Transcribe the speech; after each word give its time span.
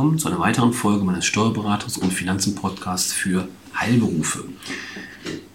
Willkommen 0.00 0.18
zu 0.18 0.28
einer 0.28 0.40
weiteren 0.40 0.72
Folge 0.72 1.04
meines 1.04 1.26
Steuerberaters 1.26 1.98
und 1.98 2.10
Finanzen-Podcasts 2.10 3.12
für 3.12 3.46
Heilberufe. 3.78 4.44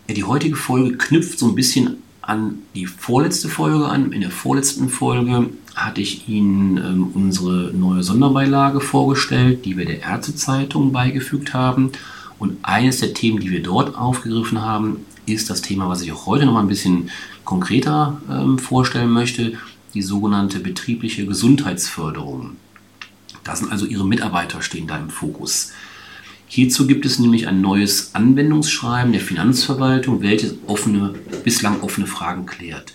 Die 0.08 0.24
heutige 0.24 0.56
Folge 0.56 0.98
knüpft 0.98 1.40
so 1.40 1.48
ein 1.48 1.56
bisschen 1.56 1.98
an 2.22 2.60
die 2.76 2.86
vorletzte 2.86 3.50
Folge 3.50 3.88
an. 3.88 4.12
In 4.12 4.22
der 4.22 4.30
vorletzten 4.30 4.90
Folge 4.90 5.50
hatte 5.74 6.02
ich 6.02 6.30
Ihnen 6.30 6.78
ähm, 6.78 7.10
unsere 7.16 7.74
neue 7.74 8.04
Sonderbeilage 8.04 8.82
vorgestellt, 8.82 9.66
die 9.66 9.78
wir 9.78 9.86
der 9.86 10.04
Ärztezeitung 10.04 10.92
beigefügt 10.92 11.56
haben. 11.56 11.92
Und 12.38 12.60
eines 12.62 13.00
der 13.00 13.16
Themen, 13.16 13.40
die 13.40 13.50
wir 13.50 13.64
dort 13.64 13.98
aufgegriffen 13.98 14.62
haben, 14.62 15.08
ist 15.26 15.50
das 15.50 15.64
Thema, 15.64 15.90
was 15.90 16.04
ich 16.04 16.12
auch 16.12 16.28
heute 16.28 16.46
noch 16.46 16.54
mal 16.54 16.60
ein 16.60 16.68
bisschen 16.68 17.10
konkreter 17.46 18.22
ähm, 18.30 18.60
vorstellen 18.60 19.10
möchte, 19.10 19.54
die 19.96 20.04
sogenannte 20.04 20.60
betriebliche 20.60 21.26
Gesundheitsförderung. 21.26 22.58
Da 23.46 23.56
sind 23.56 23.72
also 23.72 23.86
Ihre 23.86 24.06
Mitarbeiter 24.06 24.62
stehen 24.62 24.88
da 24.88 24.98
im 24.98 25.10
Fokus. 25.10 25.72
Hierzu 26.48 26.88
gibt 26.88 27.06
es 27.06 27.20
nämlich 27.20 27.48
ein 27.48 27.62
neues 27.62 28.14
Anwendungsschreiben 28.14 29.14
der 29.14 29.22
Finanzverwaltung, 29.22 30.22
welches 30.22 30.56
offene, 30.68 31.14
bislang 31.44 31.82
offene 31.82 32.08
Fragen 32.08 32.46
klärt. 32.46 32.94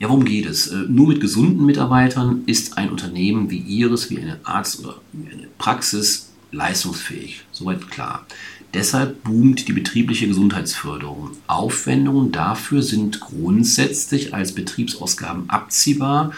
Ja, 0.00 0.08
worum 0.08 0.24
geht 0.24 0.46
es? 0.46 0.66
Äh, 0.66 0.84
nur 0.88 1.08
mit 1.08 1.20
gesunden 1.20 1.64
Mitarbeitern 1.64 2.42
ist 2.46 2.76
ein 2.76 2.90
Unternehmen 2.90 3.48
wie 3.48 3.58
Ihres, 3.58 4.10
wie 4.10 4.18
eine 4.18 4.40
Arzt 4.42 4.80
oder 4.80 5.00
eine 5.14 5.46
Praxis 5.56 6.30
leistungsfähig. 6.50 7.44
Soweit 7.52 7.90
klar. 7.90 8.26
Deshalb 8.74 9.22
boomt 9.22 9.68
die 9.68 9.72
betriebliche 9.72 10.26
Gesundheitsförderung. 10.26 11.30
Aufwendungen 11.46 12.32
dafür 12.32 12.82
sind 12.82 13.20
grundsätzlich 13.20 14.34
als 14.34 14.52
Betriebsausgaben 14.52 15.48
abziehbar 15.48 16.32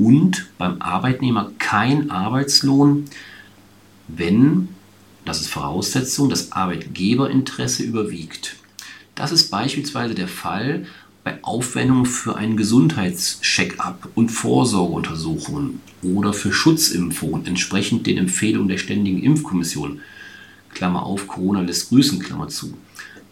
und 0.00 0.46
beim 0.56 0.80
Arbeitnehmer 0.80 1.52
kein 1.58 2.10
Arbeitslohn, 2.10 3.04
wenn, 4.08 4.70
das 5.26 5.42
ist 5.42 5.48
Voraussetzung, 5.48 6.30
das 6.30 6.52
Arbeitgeberinteresse 6.52 7.82
überwiegt. 7.82 8.56
Das 9.14 9.30
ist 9.30 9.50
beispielsweise 9.50 10.14
der 10.14 10.26
Fall 10.26 10.86
bei 11.22 11.38
Aufwendungen 11.44 12.06
für 12.06 12.36
einen 12.36 12.56
Gesundheitscheck-up 12.56 14.08
und 14.14 14.30
Vorsorgeuntersuchungen 14.30 15.82
oder 16.02 16.32
für 16.32 16.50
Schutzimpfungen 16.50 17.44
entsprechend 17.44 18.06
den 18.06 18.16
Empfehlungen 18.16 18.68
der 18.68 18.78
Ständigen 18.78 19.22
Impfkommission. 19.22 20.00
Klammer 20.72 21.04
auf, 21.04 21.26
Corona 21.26 21.60
lässt 21.60 21.90
grüßen, 21.90 22.20
Klammer 22.20 22.48
zu. 22.48 22.72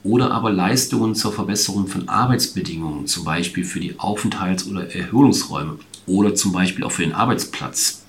Oder 0.05 0.33
aber 0.33 0.53
Leistungen 0.53 1.15
zur 1.15 1.33
Verbesserung 1.33 1.87
von 1.87 2.11
Arbeitsbedingungen, 2.11 3.07
zum 3.07 3.25
Beispiel 3.25 3.65
für 3.65 3.81
die 3.81 3.95
Aufenthalts- 3.95 4.69
oder 4.69 4.95
Erholungsräume 4.95 5.79
oder 6.09 6.35
zum 6.35 6.53
Beispiel 6.53 6.85
auch 6.85 6.93
für 6.93 7.03
den 7.03 7.13
Arbeitsplatz. 7.13 8.05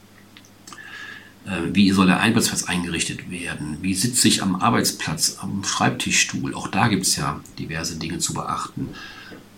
Äh, 1.45 1.73
wie 1.73 1.91
soll 1.91 2.07
der 2.07 2.21
Arbeitsplatz 2.21 2.63
eingerichtet 2.63 3.29
werden? 3.29 3.77
Wie 3.81 3.93
sitze 3.93 4.27
ich 4.27 4.43
am 4.43 4.55
Arbeitsplatz, 4.55 5.37
am 5.41 5.63
Schreibtischstuhl? 5.63 6.53
Auch 6.53 6.67
da 6.67 6.87
gibt 6.87 7.05
es 7.05 7.15
ja 7.15 7.41
diverse 7.57 7.97
Dinge 7.97 8.19
zu 8.19 8.33
beachten. 8.33 8.89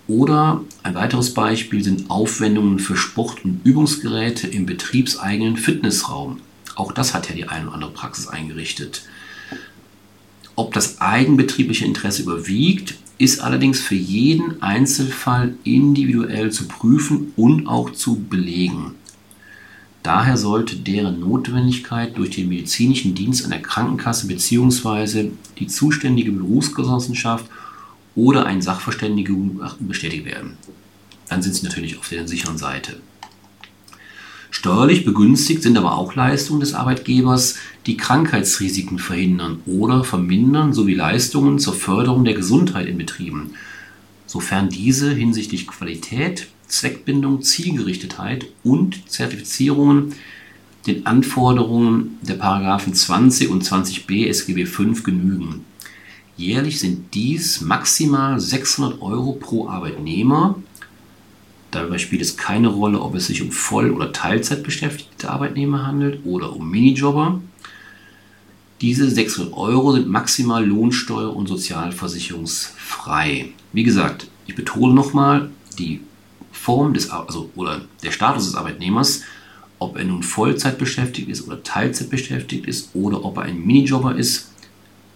Oder 0.07 0.61
ein 0.83 0.95
weiteres 0.95 1.33
Beispiel 1.33 1.83
sind 1.83 2.09
Aufwendungen 2.09 2.79
für 2.79 2.97
Sport- 2.97 3.45
und 3.45 3.61
Übungsgeräte 3.63 4.47
im 4.47 4.65
betriebseigenen 4.65 5.57
Fitnessraum. 5.57 6.41
Auch 6.75 6.91
das 6.91 7.13
hat 7.13 7.29
ja 7.29 7.35
die 7.35 7.47
eine 7.47 7.67
oder 7.67 7.75
andere 7.75 7.91
Praxis 7.91 8.27
eingerichtet. 8.27 9.03
Ob 10.55 10.73
das 10.73 10.99
eigenbetriebliche 10.99 11.85
Interesse 11.85 12.23
überwiegt, 12.23 12.95
ist 13.21 13.41
allerdings 13.41 13.79
für 13.79 13.93
jeden 13.95 14.63
Einzelfall 14.63 15.53
individuell 15.63 16.51
zu 16.51 16.67
prüfen 16.67 17.33
und 17.35 17.67
auch 17.67 17.91
zu 17.91 18.15
belegen. 18.15 18.95
Daher 20.01 20.37
sollte 20.37 20.77
deren 20.77 21.19
Notwendigkeit 21.19 22.17
durch 22.17 22.31
den 22.31 22.49
medizinischen 22.49 23.13
Dienst 23.13 23.45
an 23.45 23.51
der 23.51 23.61
Krankenkasse 23.61 24.25
bzw. 24.25 25.29
die 25.59 25.67
zuständige 25.67 26.31
Berufsgenossenschaft 26.31 27.45
oder 28.15 28.47
ein 28.47 28.63
Sachverständigengutachten 28.63 29.87
bestätigt 29.87 30.25
werden. 30.25 30.57
Dann 31.29 31.43
sind 31.43 31.53
sie 31.53 31.65
natürlich 31.67 31.99
auf 31.99 32.09
der 32.09 32.27
sicheren 32.27 32.57
Seite. 32.57 32.97
Steuerlich 34.61 35.05
begünstigt 35.05 35.63
sind 35.63 35.75
aber 35.75 35.97
auch 35.97 36.13
Leistungen 36.13 36.59
des 36.59 36.75
Arbeitgebers, 36.75 37.55
die 37.87 37.97
Krankheitsrisiken 37.97 38.99
verhindern 38.99 39.57
oder 39.65 40.03
vermindern, 40.03 40.71
sowie 40.71 40.93
Leistungen 40.93 41.57
zur 41.57 41.73
Förderung 41.73 42.25
der 42.25 42.35
Gesundheit 42.35 42.85
in 42.85 42.95
Betrieben, 42.95 43.55
sofern 44.27 44.69
diese 44.69 45.11
hinsichtlich 45.11 45.65
Qualität, 45.65 46.45
Zweckbindung, 46.67 47.41
Zielgerichtetheit 47.41 48.45
und 48.63 49.09
Zertifizierungen 49.09 50.13
den 50.85 51.07
Anforderungen 51.07 52.19
der 52.21 52.35
Paragraphen 52.35 52.93
20 52.93 53.49
und 53.49 53.63
20b 53.63 54.27
SGB 54.27 54.67
V 54.67 54.83
genügen. 55.01 55.65
Jährlich 56.37 56.79
sind 56.79 57.15
dies 57.15 57.61
maximal 57.61 58.39
600 58.39 59.01
Euro 59.01 59.31
pro 59.31 59.67
Arbeitnehmer 59.67 60.55
Dabei 61.71 61.97
spielt 61.97 62.21
es 62.21 62.35
keine 62.35 62.67
Rolle, 62.67 63.01
ob 63.01 63.15
es 63.15 63.27
sich 63.27 63.41
um 63.41 63.51
Voll- 63.51 63.91
oder 63.91 64.11
Teilzeitbeschäftigte 64.11 65.29
Arbeitnehmer 65.29 65.87
handelt 65.87 66.25
oder 66.25 66.53
um 66.53 66.69
Minijobber. 66.69 67.39
Diese 68.81 69.09
600 69.09 69.53
Euro 69.53 69.93
sind 69.93 70.09
maximal 70.09 70.65
lohnsteuer- 70.65 71.33
und 71.33 71.47
sozialversicherungsfrei. 71.47 73.53
Wie 73.71 73.83
gesagt, 73.83 74.27
ich 74.47 74.55
betone 74.55 74.93
nochmal, 74.93 75.49
die 75.79 76.01
Form 76.51 76.93
des, 76.93 77.09
also, 77.09 77.49
oder 77.55 77.81
der 78.03 78.11
Status 78.11 78.45
des 78.45 78.55
Arbeitnehmers, 78.55 79.21
ob 79.79 79.97
er 79.97 80.03
nun 80.03 80.23
Vollzeit 80.23 80.77
beschäftigt 80.77 81.29
ist 81.29 81.47
oder 81.47 81.63
Teilzeit 81.63 82.09
beschäftigt 82.09 82.67
ist 82.67 82.89
oder 82.93 83.23
ob 83.23 83.37
er 83.37 83.43
ein 83.43 83.65
Minijobber 83.65 84.15
ist, 84.15 84.51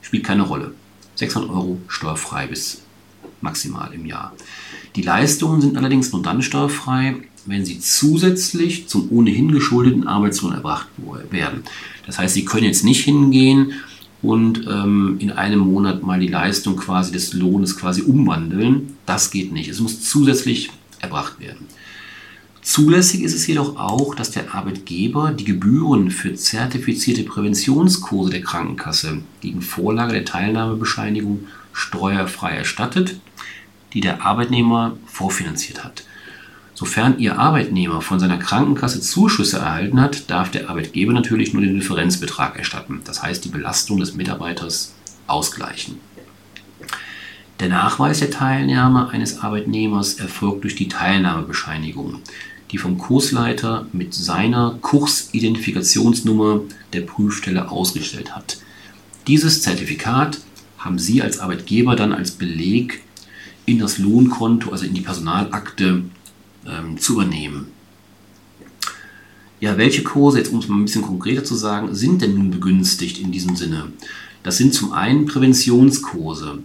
spielt 0.01 0.23
keine 0.23 0.43
Rolle. 0.43 0.71
600 1.15 1.49
Euro 1.49 1.79
steuerfrei 1.87 2.47
bis 2.47 2.84
maximal 3.45 3.93
im 3.93 4.05
Jahr. 4.05 4.33
Die 4.95 5.01
Leistungen 5.01 5.61
sind 5.61 5.77
allerdings 5.77 6.11
nur 6.11 6.21
dann 6.21 6.41
steuerfrei, 6.41 7.15
wenn 7.45 7.65
sie 7.65 7.79
zusätzlich 7.79 8.87
zum 8.87 9.09
ohnehin 9.11 9.51
geschuldeten 9.51 10.07
Arbeitslohn 10.07 10.53
erbracht 10.53 10.87
werden. 11.31 11.63
Das 12.05 12.17
heißt, 12.17 12.33
Sie 12.33 12.45
können 12.45 12.65
jetzt 12.65 12.83
nicht 12.83 13.03
hingehen 13.03 13.73
und 14.21 14.65
ähm, 14.67 15.17
in 15.19 15.31
einem 15.31 15.59
Monat 15.59 16.03
mal 16.03 16.19
die 16.19 16.27
Leistung 16.27 16.75
quasi 16.75 17.11
des 17.11 17.33
Lohnes 17.33 17.77
quasi 17.77 18.01
umwandeln. 18.01 18.97
Das 19.05 19.31
geht 19.31 19.51
nicht. 19.51 19.69
Es 19.69 19.79
muss 19.79 20.01
zusätzlich 20.01 20.71
erbracht 20.99 21.39
werden. 21.39 21.67
Zulässig 22.65 23.21
ist 23.21 23.35
es 23.35 23.45
jedoch 23.45 23.77
auch, 23.77 24.15
dass 24.15 24.31
der 24.31 24.55
Arbeitgeber 24.55 25.31
die 25.31 25.43
Gebühren 25.43 26.09
für 26.09 26.33
zertifizierte 26.33 27.21
Präventionskurse 27.21 28.31
der 28.31 28.41
Krankenkasse 28.41 29.19
gegen 29.41 29.61
Vorlage 29.61 30.13
der 30.13 30.25
Teilnahmebescheinigung 30.25 31.41
steuerfrei 31.75 32.55
erstattet 32.55 33.19
die 33.95 34.01
der 34.01 34.23
Arbeitnehmer 34.23 34.97
vorfinanziert 35.07 35.83
hat. 35.83 36.03
Sofern 36.73 37.17
Ihr 37.17 37.39
Arbeitnehmer 37.39 38.01
von 38.01 38.19
seiner 38.19 38.37
Krankenkasse 38.37 38.99
Zuschüsse 38.99 39.59
erhalten 39.59 40.01
hat, 40.01 40.29
darf 40.29 40.51
der 40.51 40.69
Arbeitgeber 40.69 41.13
natürlich 41.13 41.53
nur 41.53 41.61
den 41.61 41.75
Differenzbetrag 41.75 42.57
erstatten, 42.57 43.01
das 43.05 43.23
heißt 43.23 43.45
die 43.45 43.49
Belastung 43.49 43.97
des 43.97 44.13
Mitarbeiters 44.13 44.93
ausgleichen. 45.25 45.99
Der 47.61 47.69
Nachweis 47.69 48.19
der 48.19 48.29
Teilnahme 48.29 49.07
eines 49.07 49.39
Arbeitnehmers 49.39 50.15
erfolgt 50.15 50.65
durch 50.65 50.75
die 50.75 50.89
Teilnahmebescheinigung, 50.89 52.19
die 52.71 52.77
vom 52.77 52.97
Kursleiter 52.97 53.87
mit 53.93 54.13
seiner 54.13 54.77
Kursidentifikationsnummer 54.81 56.59
der 56.91 57.01
Prüfstelle 57.01 57.71
ausgestellt 57.71 58.35
hat. 58.35 58.57
Dieses 59.27 59.61
Zertifikat 59.61 60.39
haben 60.85 60.99
Sie 60.99 61.21
als 61.21 61.39
Arbeitgeber 61.39 61.95
dann 61.95 62.13
als 62.13 62.31
Beleg 62.31 63.01
in 63.65 63.79
das 63.79 63.97
Lohnkonto, 63.97 64.71
also 64.71 64.85
in 64.85 64.93
die 64.93 65.01
Personalakte 65.01 66.03
ähm, 66.65 66.97
zu 66.99 67.13
übernehmen. 67.13 67.67
Ja, 69.59 69.77
welche 69.77 70.03
Kurse, 70.03 70.37
jetzt 70.37 70.53
um 70.53 70.59
es 70.59 70.67
mal 70.67 70.77
ein 70.77 70.85
bisschen 70.85 71.01
konkreter 71.01 71.43
zu 71.43 71.55
sagen, 71.55 71.95
sind 71.95 72.21
denn 72.21 72.35
nun 72.35 72.51
begünstigt 72.51 73.19
in 73.19 73.31
diesem 73.31 73.55
Sinne? 73.55 73.87
Das 74.43 74.57
sind 74.57 74.73
zum 74.73 74.93
einen 74.93 75.25
Präventionskurse. 75.25 76.59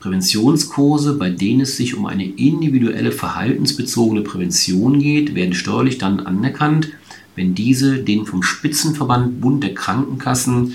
Präventionskurse, 0.00 1.14
bei 1.14 1.30
denen 1.30 1.62
es 1.62 1.76
sich 1.76 1.94
um 1.94 2.04
eine 2.04 2.26
individuelle 2.26 3.12
verhaltensbezogene 3.12 4.20
Prävention 4.20 4.98
geht, 4.98 5.34
werden 5.34 5.54
steuerlich 5.54 5.96
dann 5.96 6.20
anerkannt, 6.20 6.90
wenn 7.36 7.54
diese 7.54 8.02
den 8.02 8.26
vom 8.26 8.42
Spitzenverband 8.42 9.40
Bund 9.40 9.62
der 9.62 9.74
Krankenkassen 9.74 10.74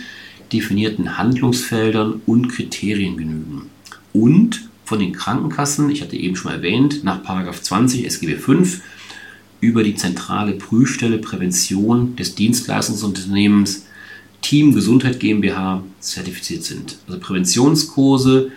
definierten 0.52 1.18
Handlungsfeldern 1.18 2.22
und 2.26 2.50
Kriterien 2.50 3.18
genügen. 3.18 3.70
Und 4.14 4.70
von 4.86 5.00
den 5.00 5.14
Krankenkassen, 5.14 5.90
ich 5.90 6.02
hatte 6.02 6.16
eben 6.16 6.36
schon 6.36 6.52
erwähnt, 6.52 7.04
nach 7.04 7.22
20 7.24 8.06
SGB 8.06 8.38
V 8.38 8.54
über 9.60 9.84
die 9.84 9.96
zentrale 9.96 10.54
Prüfstelle 10.54 11.18
Prävention 11.18 12.16
des 12.16 12.36
Dienstleistungsunternehmens 12.36 13.86
Team 14.42 14.74
Gesundheit 14.74 15.20
GmbH 15.20 15.84
zertifiziert 16.00 16.64
sind. 16.64 16.98
Also 17.08 17.20
Präventionskurse 17.20 18.52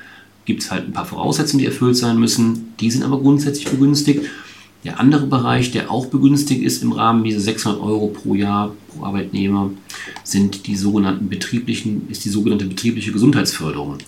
gibt 0.45 0.63
es 0.63 0.71
halt 0.71 0.87
ein 0.87 0.93
paar 0.93 1.07
Voraussetzungen, 1.07 1.61
die 1.61 1.67
erfüllt 1.67 1.97
sein 1.97 2.19
müssen. 2.19 2.75
Die 2.81 2.91
sind 2.91 3.03
aber 3.03 3.19
grundsätzlich 3.19 3.67
begünstigt. 3.67 4.27
Der 4.85 4.99
andere 4.99 5.27
Bereich, 5.27 5.73
der 5.73 5.91
auch 5.91 6.07
begünstigt 6.07 6.63
ist 6.63 6.83
im 6.83 6.93
Rahmen 6.93 7.23
dieser 7.23 7.41
600 7.41 7.81
Euro 7.83 8.09
pro 8.09 8.35
Jahr 8.35 8.75
pro 8.89 9.05
Arbeitnehmer, 9.05 9.71
sind 10.25 10.67
die 10.67 10.77
sogenannten 10.77 11.29
betrieblichen, 11.29 12.09
ist 12.09 12.25
die 12.25 12.31
sogenannte 12.31 12.65
betriebliche 12.65 13.13
Gesundheitsförderung. 13.13 13.99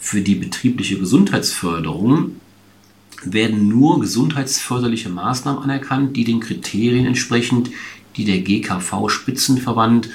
Für 0.00 0.20
die 0.20 0.34
betriebliche 0.34 0.98
Gesundheitsförderung 0.98 2.32
werden 3.24 3.68
nur 3.68 4.00
gesundheitsförderliche 4.00 5.10
Maßnahmen 5.10 5.62
anerkannt, 5.62 6.16
die 6.16 6.24
den 6.24 6.40
Kriterien 6.40 7.06
entsprechend, 7.06 7.70
die 8.16 8.24
der 8.24 8.40
GKV 8.40 9.08
Spitzenverband 9.08 10.08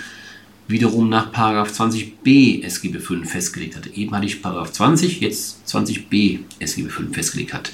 wiederum 0.68 1.10
nach 1.10 1.32
20b 1.34 2.64
SGB 2.64 3.00
5 3.00 3.30
festgelegt 3.30 3.76
hat. 3.76 3.88
Eben 3.88 4.16
hatte 4.16 4.26
ich 4.26 4.42
20, 4.42 5.22
jetzt 5.22 5.60
20b 5.68 6.40
SGB 6.60 6.90
5 6.90 7.14
festgelegt 7.14 7.54
hat. 7.54 7.72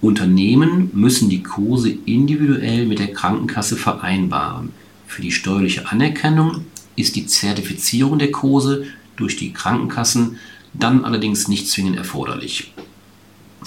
Unternehmen 0.00 0.90
müssen 0.94 1.28
die 1.28 1.42
Kurse 1.42 1.90
individuell 2.06 2.86
mit 2.86 2.98
der 2.98 3.12
Krankenkasse 3.12 3.76
vereinbaren. 3.76 4.70
Für 5.06 5.22
die 5.22 5.32
steuerliche 5.32 5.90
Anerkennung 5.90 6.64
ist 6.96 7.16
die 7.16 7.26
Zertifizierung 7.26 8.18
der 8.18 8.30
Kurse 8.30 8.84
durch 9.16 9.36
die 9.36 9.52
Krankenkassen 9.52 10.38
dann 10.72 11.04
allerdings 11.04 11.48
nicht 11.48 11.68
zwingend 11.68 11.96
erforderlich. 11.96 12.72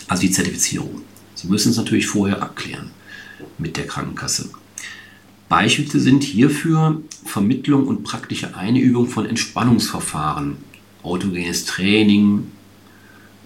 Also 0.07 0.21
die 0.21 0.31
Zertifizierung. 0.31 1.01
Sie 1.35 1.47
müssen 1.47 1.71
es 1.71 1.77
natürlich 1.77 2.07
vorher 2.07 2.41
abklären 2.41 2.91
mit 3.57 3.77
der 3.77 3.85
Krankenkasse. 3.85 4.49
Beispiele 5.49 5.99
sind 5.99 6.23
hierfür 6.23 7.01
Vermittlung 7.25 7.87
und 7.87 8.03
praktische 8.03 8.55
Einübung 8.55 9.07
von 9.07 9.25
Entspannungsverfahren, 9.25 10.57
autogenes 11.03 11.65
Training 11.65 12.47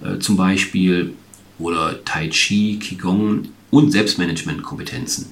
äh, 0.03 0.19
zum 0.19 0.37
Beispiel 0.37 1.13
oder 1.59 2.03
Tai 2.05 2.29
Chi, 2.29 2.79
Qigong 2.79 3.49
und 3.69 3.91
Selbstmanagementkompetenzen. 3.91 5.27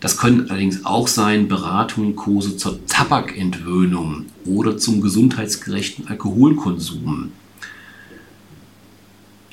Das 0.00 0.16
können 0.16 0.48
allerdings 0.48 0.84
auch 0.84 1.08
sein 1.08 1.48
Beratungen, 1.48 2.14
Kurse 2.14 2.56
zur 2.56 2.86
Tabakentwöhnung 2.86 4.26
oder 4.44 4.78
zum 4.78 5.00
gesundheitsgerechten 5.00 6.06
Alkoholkonsum. 6.06 7.32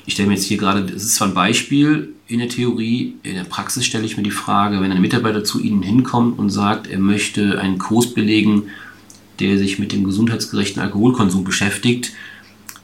Ich 0.06 0.14
stelle 0.14 0.28
mir 0.28 0.34
jetzt 0.34 0.44
hier 0.44 0.56
gerade, 0.56 0.82
das 0.82 1.02
ist 1.02 1.16
zwar 1.16 1.28
ein 1.28 1.34
Beispiel 1.34 2.14
in 2.28 2.38
der 2.38 2.48
Theorie, 2.48 3.14
in 3.24 3.34
der 3.34 3.44
Praxis 3.44 3.84
stelle 3.84 4.04
ich 4.04 4.16
mir 4.16 4.22
die 4.22 4.30
Frage, 4.30 4.80
wenn 4.80 4.92
ein 4.92 5.00
Mitarbeiter 5.00 5.42
zu 5.42 5.60
Ihnen 5.60 5.82
hinkommt 5.82 6.38
und 6.38 6.50
sagt, 6.50 6.86
er 6.86 7.00
möchte 7.00 7.60
einen 7.60 7.78
Kurs 7.78 8.14
belegen, 8.14 8.64
der 9.40 9.58
sich 9.58 9.80
mit 9.80 9.92
dem 9.92 10.04
gesundheitsgerechten 10.04 10.80
Alkoholkonsum 10.80 11.42
beschäftigt, 11.42 12.12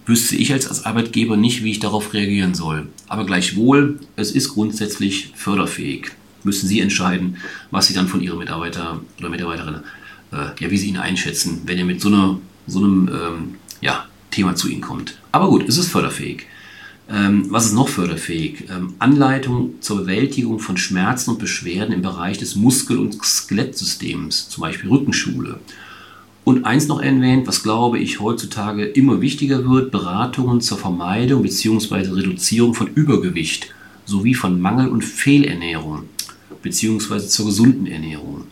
wüsste 0.07 0.37
ich 0.37 0.53
als 0.53 0.85
Arbeitgeber 0.85 1.37
nicht, 1.37 1.63
wie 1.63 1.71
ich 1.71 1.81
darauf 1.81 2.13
reagieren 2.13 2.55
soll. 2.55 2.89
Aber 3.09 3.25
gleichwohl, 3.25 4.01
es 4.17 4.33
ist 4.33 4.51
grundsätzlich 4.51 5.33
förderfähig. 5.37 6.13
Müssen 6.45 6.67
Sie 6.67 6.81
entscheiden, 6.81 7.37
was 7.71 7.87
Sie 7.87 7.95
dann 7.95 8.09
von 8.09 8.21
Ihrem 8.21 8.39
Mitarbeiter 8.39 9.01
oder 9.19 9.29
Mitarbeiterin, 9.29 9.77
äh, 10.33 10.37
ja, 10.59 10.71
wie 10.71 10.77
Sie 10.77 10.89
ihn 10.89 10.97
einschätzen, 10.97 11.63
wenn 11.67 11.79
er 11.79 11.85
mit 11.85 12.01
so, 12.01 12.09
einer, 12.09 12.39
so 12.67 12.81
einem 12.81 13.09
ähm, 13.09 13.55
ja, 13.81 14.07
Thema 14.31 14.57
zu 14.57 14.69
Ihnen 14.69 14.81
kommt. 14.81 15.19
Aber 15.31 15.49
gut, 15.49 15.69
es 15.69 15.79
ist 15.79 15.91
förderfähig. 15.91 16.47
Ähm, 17.09 17.47
was 17.51 17.67
ist 17.67 17.75
noch 17.75 17.89
förderfähig? 17.89 18.65
Ähm, 18.71 18.95
Anleitung 18.99 19.75
zur 19.81 19.99
Bewältigung 19.99 20.59
von 20.59 20.77
Schmerzen 20.77 21.31
und 21.31 21.39
Beschwerden 21.39 21.93
im 21.93 22.03
Bereich 22.03 22.39
des 22.39 22.57
Muskel- 22.57 22.99
und 22.99 23.23
Skelettsystems, 23.25 24.49
zum 24.49 24.63
Beispiel 24.63 24.91
Rückenschule 24.91 25.61
und 26.45 26.65
eins 26.65 26.89
noch 26.89 27.01
erwähnt, 27.01 27.47
was 27.47 27.63
glaube 27.63 27.99
ich 27.99 28.21
heutzutage 28.21 28.85
immer 28.85 29.21
wichtiger 29.21 29.69
wird, 29.69 29.91
Beratungen 29.93 30.61
zur 30.61 30.79
Vermeidung 30.79 31.43
bzw. 31.43 32.11
Reduzierung 32.11 32.75
von 32.75 32.89
Übergewicht 32.89 33.73
sowie 34.05 34.35
von 34.35 34.61
Mangel- 34.61 34.89
und 34.89 35.05
Fehlernährung 35.05 36.05
bzw. 36.63 37.19
zur 37.21 37.47
gesunden 37.47 37.87
Ernährung. 37.87 38.45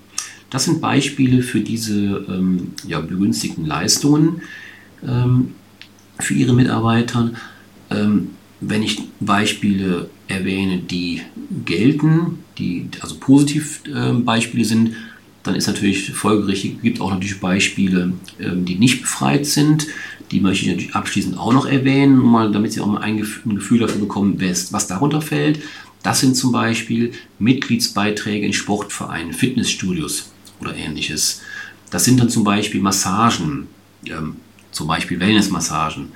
Das 0.51 0.65
sind 0.65 0.81
Beispiele 0.81 1.43
für 1.43 1.61
diese 1.61 2.25
ähm, 2.29 2.73
ja, 2.87 3.01
begünstigten 3.01 3.67
Leistungen 3.67 4.43
ähm, 5.07 5.53
für 6.19 6.35
Ihre 6.35 6.53
Mitarbeiter. 6.53 7.33
Ähm, 7.91 8.31
wenn 8.61 8.83
ich 8.83 9.03
Beispiele 9.21 10.11
erwähne, 10.29 10.79
die 10.79 11.23
gelten, 11.65 12.41
die 12.59 12.89
also 13.01 13.17
positiv 13.19 13.83
äh, 13.87 14.13
Beispiele 14.13 14.65
sind, 14.65 14.95
dann 15.43 15.55
ist 15.55 15.67
natürlich 15.67 16.13
folgerichtig, 16.13 16.83
gibt 16.83 17.01
auch 17.01 17.11
natürlich 17.11 17.41
Beispiele, 17.41 18.13
ähm, 18.39 18.65
die 18.65 18.77
nicht 18.77 19.03
befreit 19.03 19.47
sind. 19.47 19.87
Die 20.31 20.41
möchte 20.41 20.65
ich 20.65 20.71
natürlich 20.71 20.95
abschließend 20.95 21.39
auch 21.39 21.53
noch 21.53 21.67
erwähnen, 21.67 22.17
mal, 22.17 22.53
damit 22.53 22.73
Sie 22.73 22.81
auch 22.81 22.87
mal 22.87 23.01
ein 23.01 23.17
Gefühl 23.19 23.81
dafür 23.81 24.01
bekommen, 24.01 24.39
was 24.39 24.87
darunter 24.87 25.21
fällt. 25.21 25.61
Das 26.03 26.21
sind 26.21 26.37
zum 26.37 26.53
Beispiel 26.53 27.13
Mitgliedsbeiträge 27.39 28.47
in 28.47 28.53
Sportvereinen, 28.53 29.33
Fitnessstudios 29.33 30.31
oder 30.61 30.75
ähnliches. 30.75 31.43
Das 31.91 32.05
sind 32.05 32.21
dann 32.21 32.31
zum 32.31 32.45
Beispiel 32.45 32.81
Massagen, 32.81 33.67
ähm, 34.07 34.37
zum 34.71 34.87
Beispiel 34.87 35.21
Wellnessmassagen. 35.21 36.13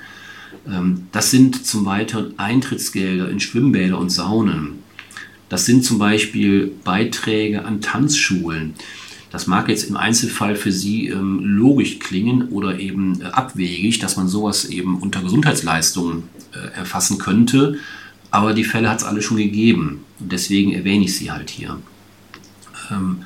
Ähm, 0.67 1.07
das 1.11 1.31
sind 1.31 1.65
zum 1.65 1.85
weiteren 1.85 2.39
Eintrittsgelder 2.39 3.29
in 3.29 3.39
Schwimmbäder 3.39 3.97
und 3.99 4.09
Saunen. 4.09 4.83
Das 5.49 5.65
sind 5.65 5.85
zum 5.85 5.99
Beispiel 5.99 6.71
Beiträge 6.83 7.65
an 7.65 7.81
Tanzschulen. 7.81 8.73
Das 9.35 9.47
mag 9.47 9.67
jetzt 9.67 9.89
im 9.89 9.97
Einzelfall 9.97 10.55
für 10.55 10.71
Sie 10.71 11.09
ähm, 11.09 11.41
logisch 11.43 11.99
klingen 11.99 12.47
oder 12.51 12.79
eben 12.79 13.19
äh, 13.19 13.25
abwegig, 13.25 13.99
dass 13.99 14.15
man 14.15 14.29
sowas 14.29 14.63
eben 14.63 14.97
unter 14.99 15.21
Gesundheitsleistungen 15.21 16.23
äh, 16.53 16.77
erfassen 16.77 17.17
könnte, 17.17 17.77
aber 18.31 18.53
die 18.53 18.63
Fälle 18.63 18.89
hat 18.89 18.99
es 18.99 19.03
alle 19.03 19.21
schon 19.21 19.35
gegeben 19.35 20.05
und 20.21 20.31
deswegen 20.31 20.71
erwähne 20.71 21.03
ich 21.03 21.17
sie 21.17 21.31
halt 21.33 21.49
hier. 21.49 21.77
Ähm, 22.89 23.23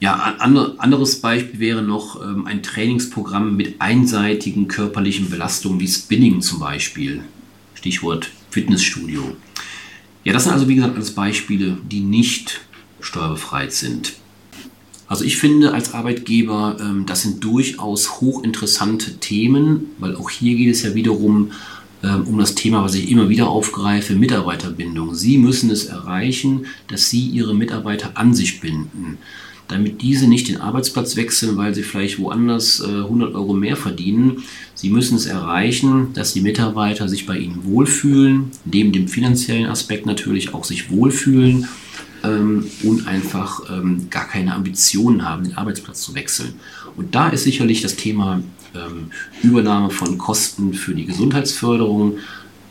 ja, 0.00 0.14
an, 0.14 0.56
anderes 0.78 1.20
Beispiel 1.20 1.60
wäre 1.60 1.82
noch 1.82 2.20
ähm, 2.20 2.44
ein 2.46 2.64
Trainingsprogramm 2.64 3.54
mit 3.54 3.80
einseitigen 3.80 4.66
körperlichen 4.66 5.30
Belastungen 5.30 5.78
wie 5.78 5.86
Spinning 5.86 6.40
zum 6.40 6.58
Beispiel. 6.58 7.22
Stichwort 7.74 8.32
Fitnessstudio. 8.50 9.36
Ja, 10.24 10.32
das 10.32 10.42
sind 10.42 10.52
also 10.52 10.66
wie 10.66 10.74
gesagt 10.74 10.96
alles 10.96 11.14
Beispiele, 11.14 11.78
die 11.88 12.00
nicht 12.00 12.62
steuerbefreit 12.98 13.72
sind. 13.72 14.14
Also 15.06 15.24
ich 15.24 15.36
finde 15.36 15.74
als 15.74 15.92
Arbeitgeber, 15.92 16.76
ähm, 16.80 17.04
das 17.06 17.22
sind 17.22 17.44
durchaus 17.44 18.20
hochinteressante 18.20 19.18
Themen, 19.18 19.90
weil 19.98 20.16
auch 20.16 20.30
hier 20.30 20.56
geht 20.56 20.70
es 20.70 20.82
ja 20.82 20.94
wiederum 20.94 21.50
ähm, 22.02 22.24
um 22.26 22.38
das 22.38 22.54
Thema, 22.54 22.82
was 22.82 22.94
ich 22.94 23.10
immer 23.10 23.28
wieder 23.28 23.48
aufgreife, 23.48 24.14
Mitarbeiterbindung. 24.14 25.14
Sie 25.14 25.38
müssen 25.38 25.70
es 25.70 25.86
erreichen, 25.86 26.66
dass 26.88 27.10
Sie 27.10 27.26
Ihre 27.28 27.54
Mitarbeiter 27.54 28.12
an 28.14 28.34
sich 28.34 28.60
binden, 28.60 29.18
damit 29.68 30.02
diese 30.02 30.26
nicht 30.26 30.48
den 30.48 30.60
Arbeitsplatz 30.60 31.16
wechseln, 31.16 31.56
weil 31.56 31.74
sie 31.74 31.82
vielleicht 31.82 32.18
woanders 32.18 32.82
100 32.82 33.30
äh, 33.30 33.34
Euro 33.34 33.54
mehr 33.54 33.76
verdienen. 33.76 34.42
Sie 34.74 34.90
müssen 34.90 35.16
es 35.16 35.24
erreichen, 35.24 36.08
dass 36.12 36.34
die 36.34 36.42
Mitarbeiter 36.42 37.08
sich 37.08 37.24
bei 37.24 37.38
Ihnen 37.38 37.64
wohlfühlen, 37.64 38.50
neben 38.66 38.92
dem 38.92 39.08
finanziellen 39.08 39.66
Aspekt 39.66 40.04
natürlich 40.04 40.52
auch 40.52 40.64
sich 40.64 40.90
wohlfühlen 40.90 41.68
ähm, 42.24 42.66
und 42.82 43.06
einfach 43.06 43.62
ähm, 43.70 44.08
gar 44.10 44.26
keine 44.26 44.54
Ambitionen 44.54 45.28
haben, 45.28 45.44
den 45.44 45.56
Arbeitsplatz 45.56 46.02
zu 46.02 46.14
wechseln. 46.14 46.54
Und 46.96 47.14
da 47.14 47.28
ist 47.28 47.44
sicherlich 47.44 47.82
das 47.82 47.96
Thema 47.96 48.42
ähm, 48.74 49.10
Übernahme 49.42 49.90
von 49.90 50.18
Kosten 50.18 50.74
für 50.74 50.94
die 50.94 51.06
Gesundheitsförderung 51.06 52.18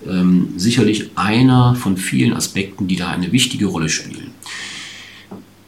ähm, 0.07 0.50
sicherlich 0.57 1.12
einer 1.15 1.75
von 1.75 1.98
vielen 1.98 2.33
Aspekten, 2.33 2.88
die 2.88 2.95
da 2.95 3.10
eine 3.10 3.31
wichtige 3.31 3.67
Rolle 3.67 3.89
spielen. 3.89 4.31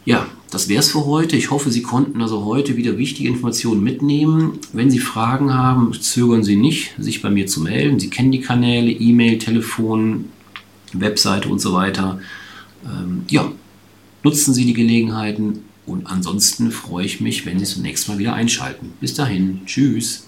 Ja, 0.03 0.27
das 0.51 0.69
wäre 0.69 0.79
es 0.79 0.91
für 0.91 1.05
heute. 1.05 1.35
Ich 1.35 1.51
hoffe, 1.51 1.71
Sie 1.71 1.81
konnten 1.81 2.21
also 2.21 2.45
heute 2.45 2.77
wieder 2.77 2.97
wichtige 2.97 3.27
Informationen 3.27 3.83
mitnehmen. 3.83 4.59
Wenn 4.73 4.91
Sie 4.91 4.99
Fragen 4.99 5.53
haben, 5.53 5.93
zögern 5.93 6.43
Sie 6.43 6.55
nicht, 6.55 6.93
sich 6.99 7.21
bei 7.21 7.29
mir 7.29 7.47
zu 7.47 7.61
melden. 7.61 7.99
Sie 7.99 8.09
kennen 8.09 8.31
die 8.31 8.41
Kanäle, 8.41 8.91
E-Mail, 8.91 9.39
Telefon, 9.39 10.25
Webseite 10.93 11.49
und 11.49 11.59
so 11.59 11.73
weiter. 11.73 12.19
Ähm, 12.85 13.23
ja, 13.29 13.51
Nutzen 14.25 14.55
Sie 14.55 14.65
die 14.65 14.73
Gelegenheiten 14.73 15.65
und 15.85 16.07
ansonsten 16.07 16.71
freue 16.71 17.05
ich 17.05 17.21
mich, 17.21 17.45
wenn 17.45 17.59
Sie 17.59 17.65
zunächst 17.65 18.07
mal 18.07 18.17
wieder 18.17 18.33
einschalten. 18.33 18.93
Bis 18.99 19.13
dahin, 19.13 19.61
tschüss. 19.67 20.24